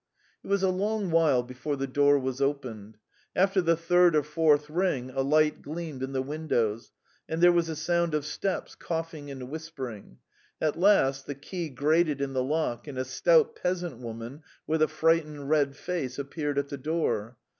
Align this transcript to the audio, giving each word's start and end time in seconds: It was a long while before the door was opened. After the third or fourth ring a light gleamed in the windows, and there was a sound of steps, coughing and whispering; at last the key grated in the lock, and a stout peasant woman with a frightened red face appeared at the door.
It 0.43 0.47
was 0.47 0.63
a 0.63 0.69
long 0.69 1.11
while 1.11 1.43
before 1.43 1.75
the 1.75 1.85
door 1.85 2.17
was 2.17 2.41
opened. 2.41 2.97
After 3.35 3.61
the 3.61 3.77
third 3.77 4.15
or 4.15 4.23
fourth 4.23 4.67
ring 4.67 5.11
a 5.11 5.21
light 5.21 5.61
gleamed 5.61 6.01
in 6.01 6.11
the 6.11 6.23
windows, 6.23 6.91
and 7.29 7.39
there 7.39 7.51
was 7.51 7.69
a 7.69 7.75
sound 7.75 8.15
of 8.15 8.25
steps, 8.25 8.73
coughing 8.73 9.29
and 9.29 9.43
whispering; 9.51 10.17
at 10.59 10.75
last 10.75 11.27
the 11.27 11.35
key 11.35 11.69
grated 11.69 12.19
in 12.19 12.33
the 12.33 12.41
lock, 12.43 12.87
and 12.87 12.97
a 12.97 13.05
stout 13.05 13.55
peasant 13.55 13.99
woman 13.99 14.41
with 14.65 14.81
a 14.81 14.87
frightened 14.87 15.51
red 15.51 15.75
face 15.75 16.17
appeared 16.17 16.57
at 16.57 16.69
the 16.69 16.77
door. 16.79 17.37